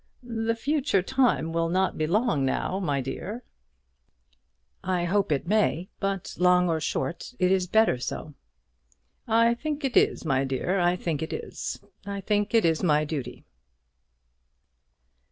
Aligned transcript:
"The 0.23 0.55
future 0.55 1.03
time 1.03 1.53
will 1.53 1.69
not 1.69 1.95
be 1.95 2.07
long 2.07 2.43
now, 2.43 2.79
my 2.79 3.01
dear." 3.01 3.43
"I 4.83 5.03
hope 5.03 5.31
it 5.31 5.45
may; 5.45 5.89
but 5.99 6.35
long 6.39 6.67
or 6.67 6.79
short, 6.79 7.35
it 7.37 7.51
is 7.51 7.67
better 7.67 7.99
so." 7.99 8.33
"I 9.27 9.53
think 9.53 9.85
it 9.85 9.95
is, 9.95 10.25
my 10.25 10.43
dear; 10.43 10.79
I 10.79 10.95
think 10.95 11.21
it 11.21 11.31
is. 11.31 11.79
I 12.03 12.19
think 12.19 12.55
it 12.55 12.65
is 12.65 12.81
my 12.81 13.05
duty." 13.05 13.45